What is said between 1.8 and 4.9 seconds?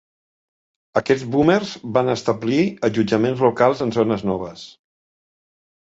van establir allotjaments locals en zones noves.